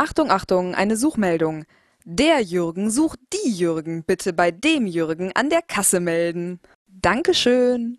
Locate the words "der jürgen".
2.06-2.90